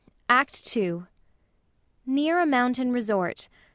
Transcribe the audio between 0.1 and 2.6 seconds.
ACT SECOND. [Near a